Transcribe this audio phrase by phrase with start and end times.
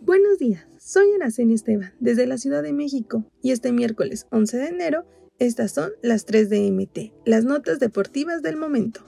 [0.00, 4.66] Buenos días, soy Araceli Esteban, desde la Ciudad de México, y este miércoles 11 de
[4.68, 5.04] enero,
[5.38, 9.00] estas son las 3 de MT, las notas deportivas del momento.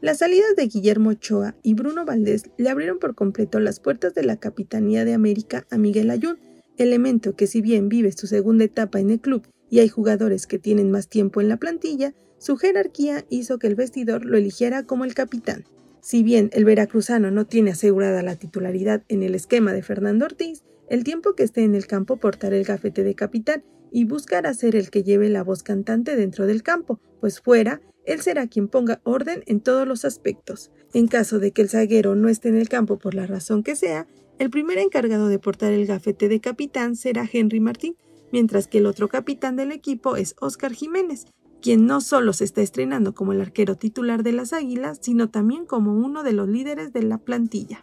[0.00, 4.22] Las salidas de Guillermo Ochoa y Bruno Valdés le abrieron por completo las puertas de
[4.22, 6.38] la Capitanía de América a Miguel Ayun,
[6.76, 10.58] elemento que si bien vive su segunda etapa en el club y hay jugadores que
[10.58, 15.04] tienen más tiempo en la plantilla, su jerarquía hizo que el vestidor lo eligiera como
[15.04, 15.64] el capitán.
[16.08, 20.64] Si bien el veracruzano no tiene asegurada la titularidad en el esquema de Fernando Ortiz,
[20.88, 23.62] el tiempo que esté en el campo portará el gafete de capitán
[23.92, 28.22] y buscará ser el que lleve la voz cantante dentro del campo, pues fuera, él
[28.22, 30.70] será quien ponga orden en todos los aspectos.
[30.94, 33.76] En caso de que el zaguero no esté en el campo por la razón que
[33.76, 34.06] sea,
[34.38, 37.96] el primer encargado de portar el gafete de capitán será Henry Martín,
[38.32, 41.26] mientras que el otro capitán del equipo es Oscar Jiménez,
[41.60, 45.66] quien no solo se está estrenando como el arquero titular de las Águilas, sino también
[45.66, 47.82] como uno de los líderes de la plantilla.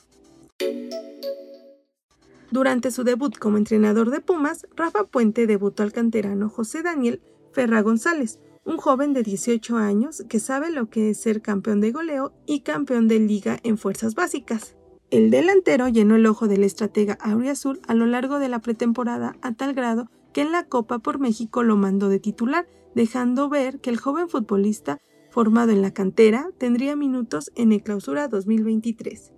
[2.51, 7.81] Durante su debut como entrenador de Pumas, Rafa Puente debutó al canterano José Daniel Ferra
[7.81, 12.33] González, un joven de 18 años que sabe lo que es ser campeón de goleo
[12.45, 14.75] y campeón de liga en fuerzas básicas.
[15.11, 19.53] El delantero llenó el ojo del estratega Auriazul a lo largo de la pretemporada a
[19.53, 23.91] tal grado que en la Copa por México lo mandó de titular, dejando ver que
[23.91, 29.33] el joven futbolista formado en la cantera tendría minutos en el clausura 2023.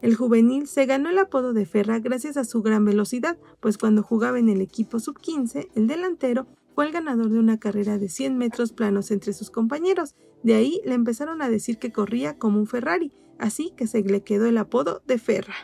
[0.00, 4.02] El juvenil se ganó el apodo de Ferra gracias a su gran velocidad, pues cuando
[4.02, 8.36] jugaba en el equipo sub-15, el delantero fue el ganador de una carrera de 100
[8.36, 10.16] metros planos entre sus compañeros.
[10.42, 14.22] De ahí le empezaron a decir que corría como un Ferrari, así que se le
[14.22, 15.54] quedó el apodo de Ferra.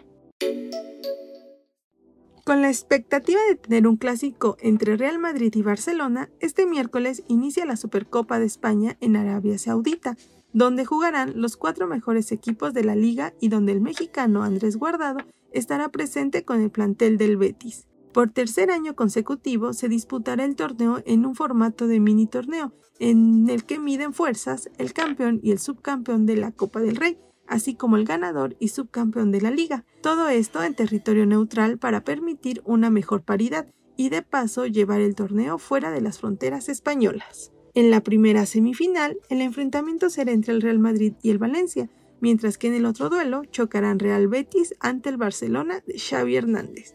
[2.48, 7.66] Con la expectativa de tener un clásico entre Real Madrid y Barcelona, este miércoles inicia
[7.66, 10.16] la Supercopa de España en Arabia Saudita,
[10.54, 15.18] donde jugarán los cuatro mejores equipos de la liga y donde el mexicano Andrés Guardado
[15.52, 17.86] estará presente con el plantel del Betis.
[18.14, 23.50] Por tercer año consecutivo se disputará el torneo en un formato de mini torneo, en
[23.50, 27.18] el que miden fuerzas el campeón y el subcampeón de la Copa del Rey,
[27.48, 29.84] así como el ganador y subcampeón de la liga.
[30.02, 33.66] Todo esto en territorio neutral para permitir una mejor paridad
[33.96, 37.52] y de paso llevar el torneo fuera de las fronteras españolas.
[37.74, 41.88] En la primera semifinal, el enfrentamiento será entre el Real Madrid y el Valencia,
[42.20, 46.94] mientras que en el otro duelo chocarán Real Betis ante el Barcelona de Xavi Hernández.